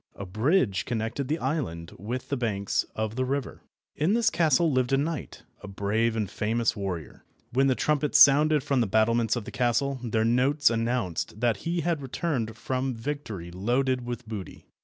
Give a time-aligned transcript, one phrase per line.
[0.15, 3.61] A bridge connected the island with the banks of the river.
[3.95, 7.23] In this castle lived a knight, a brave and famous warrior.
[7.53, 11.81] When the trumpets sounded from the battlements of the castle, their notes announced that he
[11.81, 14.65] had returned from victory loaded with booty.